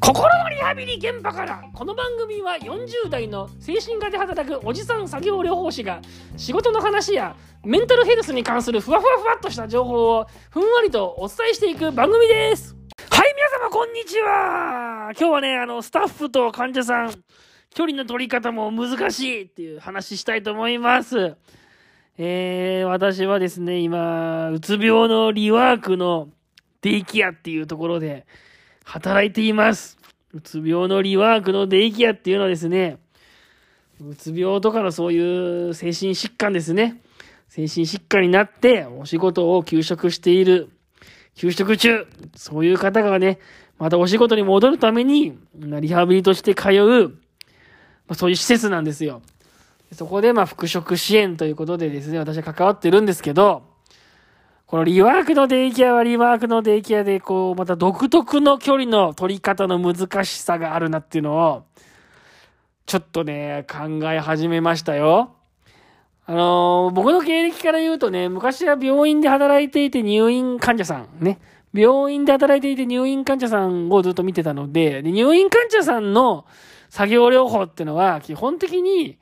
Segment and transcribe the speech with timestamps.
[0.00, 6.02] 心のリハビリ現場からこの番組は40代の精神科で働くおじさん作業療法士が
[6.36, 12.76] 仕事の話やメンタルヘルスに関するふわふわふわっとした情報をふんわりとお伝えしていく番組です。
[13.10, 15.12] はい皆様こんにちは。
[15.18, 17.14] 今日はねあのスタッフと患者さん
[17.74, 21.36] 距離の取り方も難しいっていう話したいと思います。
[22.22, 26.28] えー、私はですね今うつ病のリワークの
[26.82, 28.26] デイケアっていうところで
[28.84, 30.00] 働いています
[30.32, 32.98] うつ病のリワークのデイケアっていうのはですね、
[34.00, 37.00] うつ病とかのそういう精神疾患ですね。
[37.48, 40.70] 精神疾患になってお仕事を休職している、
[41.34, 42.06] 休職中、
[42.36, 43.40] そういう方がね、
[43.76, 47.18] またお仕事に戻るために、リハビリとして通う、
[48.06, 49.22] ま、そういう施設なんですよ。
[49.92, 53.62] そこでまあ復職支援ということでですね、私は関わってるんですけど、
[54.66, 61.64] このリワークのデイケアはリワークのデイケアで、こう、また独特の距離の取り方の難しさがあるなっていうのを、
[62.86, 65.32] ちょっとね、考え始めましたよ。
[66.24, 71.40] あのー、僕の経歴から言うとね、昔は病院で働いていて入院患者さん、ね。
[71.72, 76.46] 病院で働いていて入院患者さんをずっと見てたので、で入院患者さんの
[76.90, 79.18] 作業療法っていうのは、基本的に、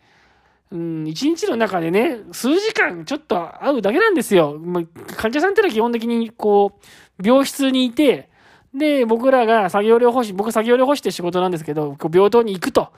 [0.71, 4.59] うん、一日の中でね、数時間ちょっと会うだけなんですよ。
[4.59, 6.79] まあ、患者さんってのは基本的にこ
[7.21, 8.29] う、病室にいて、
[8.75, 12.89] で、僕らが作業療法士、僕作業療法士って仕事なんですけど、病棟に行くと。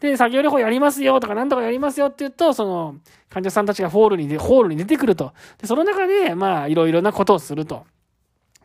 [0.00, 2.96] で、作業療法やりますよとか、なんとかやりますよって言うと、その、
[3.30, 5.32] 患者さんたちがホールに、ホールに出てくると。
[5.58, 7.86] で、その中で、まあ、いろいろなことをすると。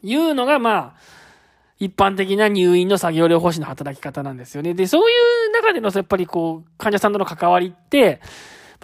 [0.03, 1.21] いうのが、まあ、
[1.79, 4.73] 一般的な入院の作業療法士の働き方なんですよね。
[4.73, 8.19] で、そういう中での、やっぱりこう、患者さんとの関わりって、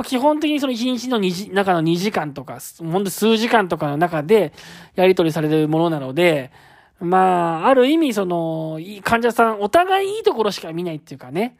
[0.05, 4.53] 基本的にその1日の2、中の2時間とか、ほんと数時間とかの中で
[4.95, 6.51] やり取りされるものなので、
[6.99, 11.57] まあ、ある意味その、患者さん、お互いいいところしか見ないっていうかね、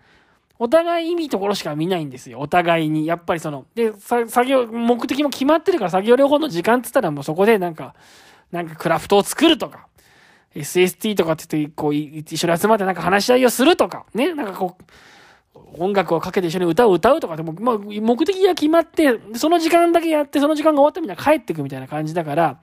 [0.60, 2.40] お互いいいところしか見ないんですよ。
[2.40, 3.06] お互いに。
[3.06, 7.94] やっぱりその、で、作業、目的も決まってるから作業療法の時間って言ったらもうそこでなんか、
[8.52, 9.88] なんかクラフトを作るとか、
[10.60, 14.84] SST とかって言って、こう、一緒に集まってなんか話し合いをするとか、ね、なんかこう、
[15.80, 22.60] 音楽をかけて一緒に歌を歌うとかでも、まあ、目的が決まって、その時間だけやって、その時間が終わったみんな帰ってくみたいな感じだから、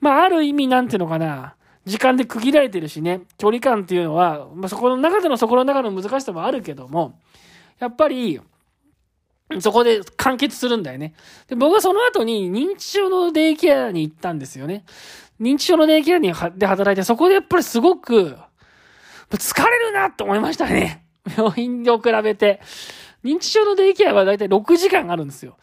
[0.00, 7.18] まあ、ある意味、なんていうのかな、時間で区切られてるしね、距離感っていうのは、まあ、そこの中でのそこの中の難しさもあるけども、
[7.78, 8.40] やっぱり、
[9.60, 11.14] そこで完結するんだよね。
[11.46, 14.84] で、僕はその後に認知症のデイケアに行ったんですよね。
[15.40, 18.36] 認知症のデイケアにで働いて、そこでやっぱりすごく、
[19.30, 21.04] 疲れるなと思いましたね。
[21.36, 22.60] 病院と比べて。
[23.24, 25.56] 認知症のデイケアはだいたい6時間あるんですよ。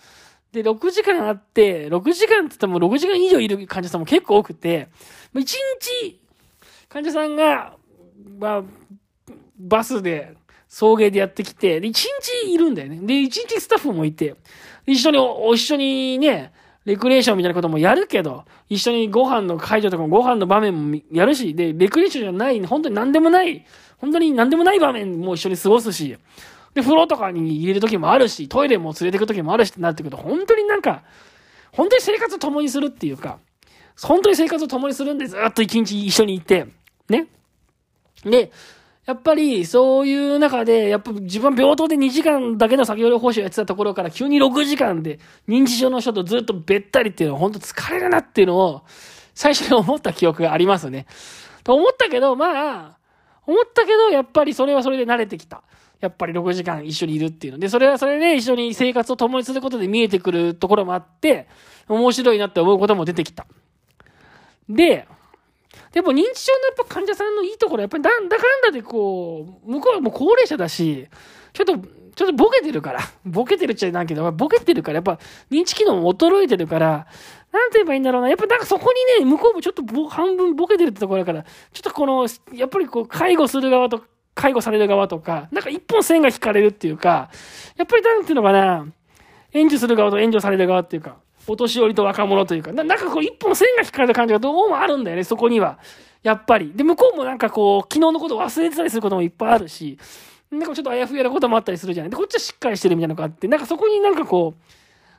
[0.52, 4.90] で、6時間あって、6時間って言っても6時間以上いる患者さんも結構多くて、
[5.34, 6.22] 1日、
[6.90, 7.76] 患者さんが、
[8.38, 8.64] まあ、
[9.58, 10.36] バスで、
[10.68, 12.98] 送迎でやってきて、で、1日いるんだよね。
[12.98, 14.36] で、1日スタッフもいて、
[14.86, 16.52] 一緒にお、一緒にね、
[16.86, 23.66] レクリエーションみたいなこともやるけど、一緒にご飯の会場とかもご飯の場面もやるし、で、レクリエーションじゃない、本当に何でもない、
[23.98, 26.16] 本当に何でもない場面も一緒に過ごすし、
[26.76, 31.04] で、風呂とかに入れる時もあるし、トイレも連れてく時もあるしってなってくると、本当になんか、
[31.72, 33.40] 本当に生活を共にするっていうか、
[34.02, 36.68] 本当に生活を共にするんでずっと一日一緒にいて、
[37.10, 37.28] ね。
[38.24, 38.52] で、
[39.06, 48.82] やっぱり、そういう中で、やっぱ自分は病棟で2時間だけの作業療法士をやってたところから、急に6時間で認知症の人とずっとべったりっていうのは本当疲れるなっていうのを、
[49.36, 51.06] 最初に思った記憶がありますね。
[51.64, 52.98] と思ったけど、まあ、
[53.46, 55.62] 思ったけど、やっぱりそれはそれで慣れてきた。
[56.02, 61.48] やっぱり6時間一緒にいるっていうので、それはそれで一緒に生活を共にすることで見えてくるところもあって、
[61.88, 63.46] 面白いなって思うことも出てきた。
[64.68, 65.08] で、
[65.92, 71.08] でも認知症のやっぱ患者さんのいいところ、やっぱりなんだかんだでこう、向こうはもう高齢者だし、
[71.54, 71.78] ちょっと、
[72.16, 75.20] ちょっとボケてるから、ボケてるっちゃないけど、ボケてるから、やっぱ
[75.52, 77.08] 認知機能も衰えてるから、
[77.52, 78.30] なんて言えばいいんだろうな。
[78.30, 87.30] やっぱなんかそこにね、向こうもちょっと半分ボケてるってところだから、ちょっとこの、やっぱりこう、介護する側と、介護される側とか、なんか一本線が引かれるっていうか、
[87.78, 88.86] やっぱりなんていうのかな、
[89.54, 91.16] 援助する側と援助される側っていうか、
[91.48, 95.78] お年寄りと若者というか、ななんかこう一本線が引かれた感じがどうもあるんだよね、そこには。
[96.24, 96.72] やっぱり。
[96.76, 99.98] で、向こうもなんかこう、昨日のことを忘れてたりすることもいっぱいあるし、
[100.52, 102.10] なんかちょっとあやふやなこともあったりするじゃない。
[102.10, 104.56] で、こっちはしっかりしてるみたいなのがあって、なんかそこになんかこ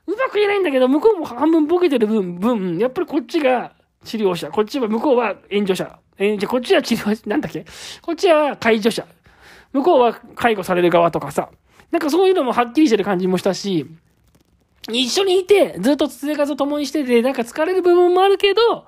[0.06, 3.72] う、うまく言えないんだけど、向こうも半分ボケてる分、分、やっぱりこっちが
[4.04, 7.64] 治療者、こっちは向こうは援助者、え、じゃこっちは治療者、なんだっけ？
[8.02, 9.04] こっちは介助者、
[9.72, 11.50] 向こうは介護される側とかさ、
[11.90, 13.86] なんかそういうのもはっきりしてる感じもしたし、
[14.90, 18.84] 一緒にいて、ずっと生活を共にしてて、なんか疲れる部分もあるけど、やっ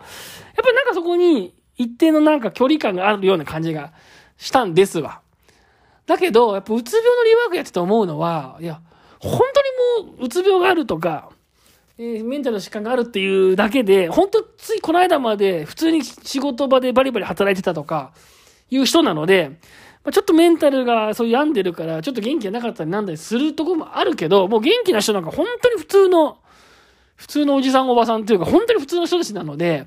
[0.57, 3.93] ぱなんかそこに一定のなんか距離感があるような感じが
[4.37, 5.21] したんですわ。
[6.07, 8.81] だけど、やっぱうつ病のリワークやってて思うのは、いや、
[9.19, 9.41] 本
[9.99, 11.31] 当にもううつ病があるとか、
[11.99, 18.13] えー、メンタルの疾患があるっていうだけで、本当ついこの間まで普通に仕事場でバリバリ働いてたとか、
[18.71, 19.59] いう人なので、
[20.09, 26.39] ま、ちょっとメンタルがそう病んでるから、ちょっと元気がなかったりなんだりするとこもあるけど、もう元気な人なんか本当に普通の、
[27.17, 29.87] 普通のおじさんおばさんっていうか、本当に普通の人たちなので、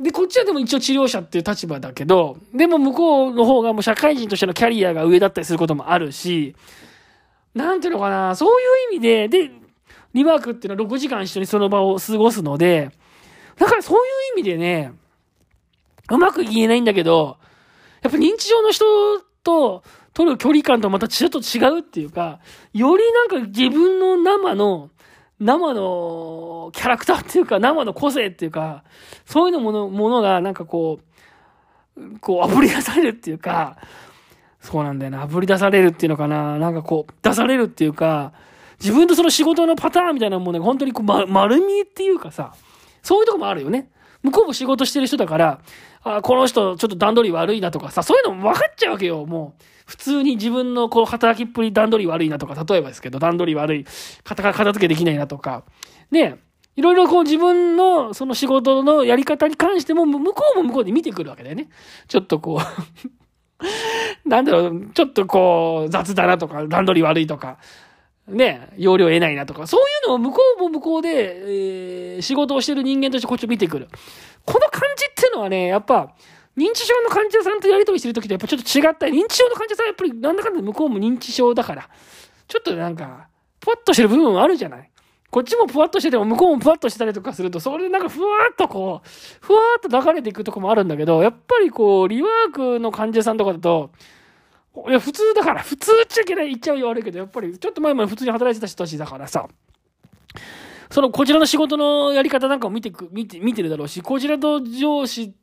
[0.00, 6.56] で、こっちはでも一応治療者っていう立場だけど、でも向こうの方がもう社会人としてのキャリアが上だったりすることもあるし、
[7.54, 8.48] なんていうのかな、そう
[8.88, 9.50] いう意味で、で、
[10.12, 12.90] リワークっていうのは6時間一緒にその場を過ごすので、
[13.56, 14.92] だからそういう意味でね、
[16.10, 17.36] うまく言えないんだけど、
[18.02, 18.84] やっぱ認知症の人
[19.42, 19.82] と
[20.12, 22.40] 取る距離感とまたちょっと違うっていうか、
[22.72, 24.90] よりなんか自分の生の、
[25.38, 28.84] 生のキャラクターっていうか、生の個性っていうか、
[29.24, 31.00] そういうのもの、ものがなんかこ
[31.96, 33.78] う、こう、炙り出されるっていうか、
[34.60, 38.32] そうなんだよな、炙り出されるっていうのかな、なんかこう、出されるっていうか、
[38.80, 42.54] 自分とその仕事のパターンみたいなものが本当にこう、ま、丸見えっていうかさ、
[43.02, 43.90] そういうとこもあるよね。
[44.22, 45.60] 向こうも仕事してる人だから、
[46.02, 49.62] あ、この人ちょっと段取り悪いなとかさ、そういうのも分かっちゃうわけよ、もう。
[49.86, 53.84] 普通に自分のこう働きっぷり段取り悪いなとか、例えばですけど、段取り悪い、
[54.22, 55.64] 片付けできないなとか。
[56.12, 56.36] で、
[56.76, 61.68] いろいろこう自分のその仕事のやり方に関しても、向こうも向こうで見てくるわけだよね。
[62.06, 63.08] ちょっとこう
[64.28, 67.58] なんだろう、ちょっとこう雑だなとか、段取り悪いとか。
[68.30, 73.88] ね、容量得ないなとか、そういうのを向こうも向こうで、えー、仕事をしてる人間としてこっちを見てくる。
[74.44, 76.14] この感じっていうのはね、やっぱ、
[76.56, 79.06] 認知症の患者さんとやり取りしてるときとやっぱちょっと違った。
[79.06, 81.88] 認知症の患者さんはやっぱりなんだかんだ向こうも認知症だから、
[82.48, 83.28] ちょっとなんか、
[83.62, 84.90] ふわっとしてる部分はあるじゃない。
[85.30, 89.08] こっちもふわっとしてても向こうもふわっとしてたりとかすると、それでなんかふわっとこう、
[89.40, 93.90] ふわっと流れていくとこもあるんだけど、やっぱりこう、リワークの患者さんとかだと、
[94.88, 99.48] いや、普通だから、普通っちゃいけない言っちゃうよ悪いけど、やっぱり、ちょっと前まで普通に働いてた人たちだからさ、
[100.90, 105.34] その、こちらの仕事のやり方なんかを見てく、見て、見てるだろうし、こちらと上司、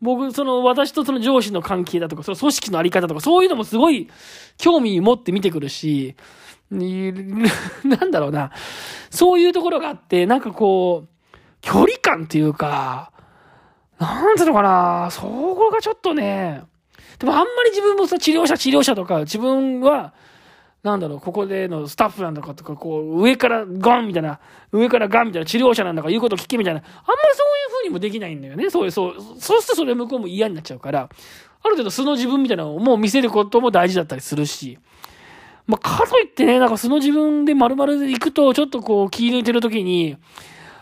[0.00, 4.08] 僕、その、私とその上司の関係だとか、その組織のあり方とか、そういうのもすごい
[4.56, 6.14] 興味持って見てくるし、
[6.70, 8.50] なんだろうな、
[9.10, 11.26] そういうところがあって、なんかこう、
[11.60, 13.12] 距離感っていうか、
[13.98, 16.62] なんつうのかな、そこがちょっとね、
[17.18, 20.14] でもあんまり自分もさ、治療者、治療者とか、自分は、
[20.82, 24.40] なんだろう、ここでのスタッフなんだかとか、こう、上からガンみたいな、
[24.72, 27.00] 上からガンみたいな治療者なんだか言うこと聞けみたいな、あんまり
[27.32, 28.68] そういう風にもできないんだよね。
[28.68, 31.08] そういう、そう、そうするとそれ向こうも嫌になっちゃうから、
[31.62, 34.78] ある程度素の自分みたいなのをもう見せることも大事だったりするし、
[35.66, 40.18] まあ、かといってね、なんか素の自分で丸々で行くと、ちょっとこう、気抜いてる時に、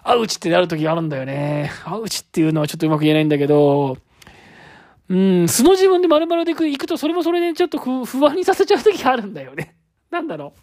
[0.03, 1.71] あうちってなる時があるんだよね。
[1.85, 3.97] あうちっていうのはちょっとうまく言えないんだけど、
[5.09, 9.77] うん、素の自分で丸々で行くと、それもそれでちょっと不安にさせちゃう時があるんだよね。
[10.11, 10.55] なんだろ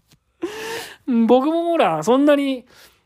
[1.08, 1.26] う。
[1.26, 2.66] 僕もほら、そんなに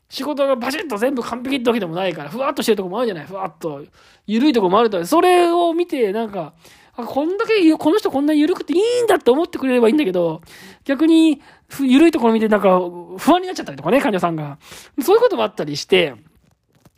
[0.09, 3.25] 仕事がバシッと全部完璧ってわけでもないから、ふわっとしてるとこもあるじゃない。
[3.25, 3.83] ふわっと。
[4.27, 5.03] 緩いとこもあると。
[5.05, 6.53] それを見て、なんか、
[6.95, 10.41] あ、こんだけ、この人こんなに緩くていいんだって思ってくれればいいんだけど、
[10.85, 11.41] 逆に、
[11.81, 12.79] 緩いところ見てなんか
[13.17, 14.59] 不安になっちゃったりとかね、患者さんが。
[15.01, 16.13] そういうこともあったりして、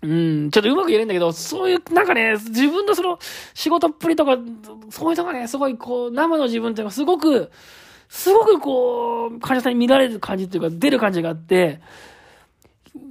[0.04, 3.18] うん、ちょっとうまく言えないんだけど、そういう、なんかね、自分のその
[3.54, 4.38] 仕事っぷりとか、
[4.90, 7.52] そういうのがね、すごいこう、生の自分っていうか、すごく、
[8.10, 11.80] すごくこう、患者さんに見られる感じっていうか、出る感じがあって、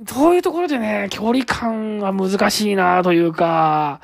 [0.07, 4.01] そういうところでね、距離感が難しいなというか、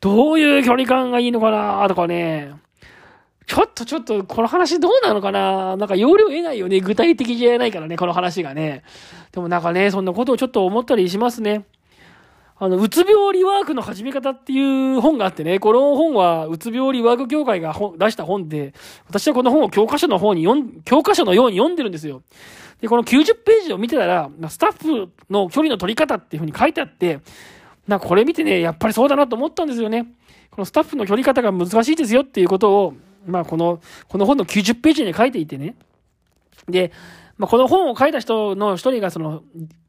[0.00, 2.52] どういう距離感がいいのかなとかね、
[3.46, 6.80] ちょっとちょっとこの話どうなのかななんか要領得ないよね。
[6.80, 8.82] 具体的じゃないからね、この話がね。
[9.32, 11.64] でもなんかね、そんなことをちょっと思ったりしますね。
[12.60, 18.74] あの、うつ病リワークの始め方っていう本があってね、この本は、うつ病リワーク協会が出した本で、
[19.06, 22.22] 私はこの本を教科書の方に読ん、教科書のように読んでるんですよ。
[22.80, 27.20] で、この90ページを見てたら、スタッフの距離の取り方っていうふうに書いてあって、
[27.86, 30.06] なこれ見てね、やっぱりそうだなと思ったんですよね。
[30.50, 35.76] このスタッフの距離方が難しいですよっていうことを、まあこの、この本の90ページに書いていてね。
[36.68, 36.90] で、
[37.36, 39.42] まあこの本を書いた人の一人がその、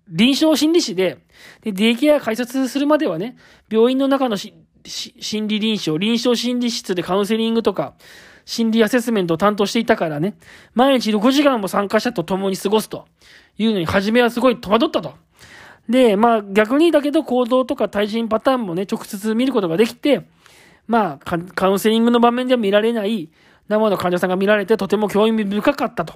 [0.09, 1.19] 臨床心理士で、
[1.61, 3.37] で、デイケア解説するまではね、
[3.69, 7.93] 病院の中の心理臨床、臨床心理室でカウンセリングとか、
[8.45, 10.35] 心理アセスメントを担当していたからね、
[10.73, 13.05] 毎日6時間も参加者と共に過ごすと
[13.57, 15.13] いうのに、初めはすごい戸惑ったと。
[15.87, 20.27] で、まあ逆にだけど行動とか対人パターンもね、直接見ることができて、
[20.87, 23.29] まあカウンセリングの場面では見られない
[23.67, 26.15] 生の患者さんが見られてとても興味深かったと。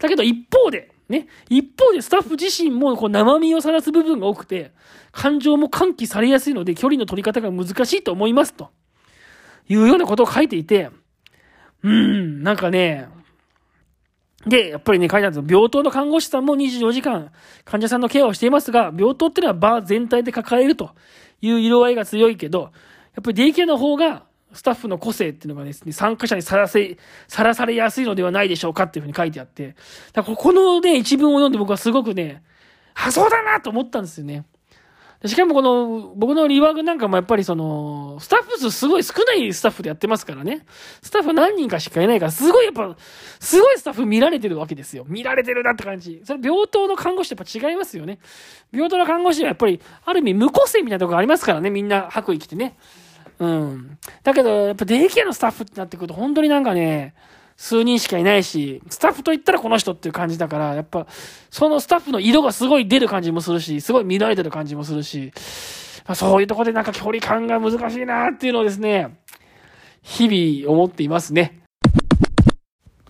[0.00, 4.72] だけど一方で、ね、一方でスタッフ自身もこう生身を晒す部分が多くて、
[5.12, 8.70] 感情も喚起されやすいので距離の取り方が難しいと思いますと。
[9.68, 10.90] いうようなことを書いていて、
[11.84, 13.08] うん、なんかね、
[14.44, 15.58] で、やっぱりね、書いてあるんですよ。
[15.58, 17.30] 病棟の看護師さんも24時間
[17.64, 20.90] 患者さんのケアをしていますが、病棟っていうのは場全体で抱えると
[21.40, 22.66] いう色合いが強いけど、や
[23.20, 29.74] っぱりデイケアの方がスタッフの個性っていうのがですね、参加者にさらせ、さらされやすいのではないでしょうかっていうふうに書いてあって、
[30.12, 32.42] だからこのね、一文を読んで僕はすごくね、
[32.94, 34.44] あ、そうだなと思ったんですよね。
[35.26, 40.64] しかもこの、僕のリワークなんかもやっぱりその、スタッフ数すごい少ないスタッフでやってますからね。
[41.02, 42.96] スタッフ何人かしかいないから、すごいやっぱ、
[43.38, 45.04] すごいスタッフ見られてるわけですよ。
[45.06, 46.22] 見られてるなって感じ。
[46.24, 48.18] それ病棟の看護師ってやっぱ違いますよね。
[48.72, 51.68] 病棟の看護師はやっぱり、ある意味無個性みたいなところありますからね。
[51.68, 52.76] みんな白衣着てね。
[53.40, 53.98] うん。
[54.22, 57.14] だけど、やっぱデイケアのスタッフってなってくると、本当になんかね、
[57.56, 61.06] 数人しかいないし、スタッフと言ったらこの人っていう感じだから、やっぱ、
[61.50, 65.32] そのスタッフの色がすごい出る感じもするし、すごい見られてる感じもするし、
[66.14, 69.18] そういうとこでなんか距離感が難しいなっていうのをですね、
[70.02, 71.60] 日々思っていますね。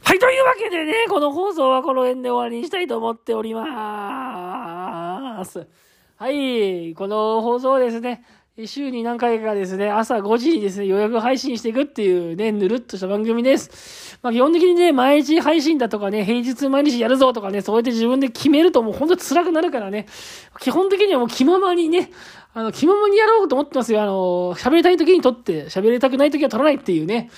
[0.02, 3.64] はい、というわけでね、この放送はこの辺で終わりにしたいと思っておりま
[5.44, 5.66] す。
[6.16, 8.24] はい、この放送ですね、
[8.66, 14.18] 週に何回かですね、朝5時にですね、予約配信していくっていうね、ぬるっとした番組です。
[14.22, 20.06] まあ基本的にね、毎日配信だとかね、平日毎日やるぞとかね、そうやって自分で決めるともうほんと辛くなるからね、
[20.60, 22.10] 基本的にはもう気ままにね、
[22.52, 24.02] あの、気ままにやろうと思ってますよ。
[24.02, 27.30] あの、喋りたい時に撮って、喋りたくない時は撮らないっていうね。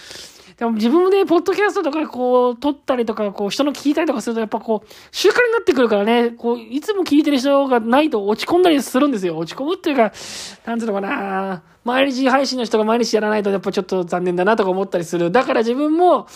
[0.63, 9.37] でも自分で、ポッドキャストとかこう、撮ったりとか、こう、人の聞いたりとかすると、やっぱこう、習慣になってくるからね、こう、いつも聞いてる人がないと落ち込んだりするんですよ。
[9.37, 10.13] 落ち込むっていうか、
[10.65, 15.33] なんていうのかな毎日配信の人が毎日やらないと、やっぱちょっと残念だなとか思ったりする。
[15.33, 16.29] だから自分も、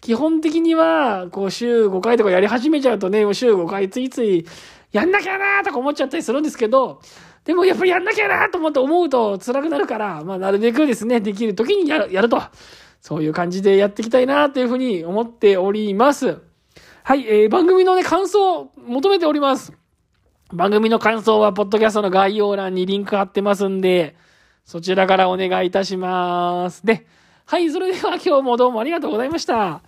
[0.00, 4.46] 基本的には、こう、週5回とかやり始めちゃうとね、週5回ついつい、
[4.92, 7.00] やんなきゃなーとか思っちゃったりするんですけど、
[7.44, 12.40] でもやっぱりやんなきゃなと思って思うと辛くなるから、まあなるべくですね、できる時にやる、やると。
[13.02, 16.38] そういう感じでやっていきたいなというふうに思っております。
[17.02, 19.72] はい、えー、番組のね、感想を求めております。
[20.52, 24.14] 番組の感想は、ポッドキャストの概要欄にリンク貼ってますんで、
[24.64, 26.86] そちらからお願いいたします。
[26.86, 27.04] で、
[27.44, 29.82] はい、それでは今日もどうもありがとうございました。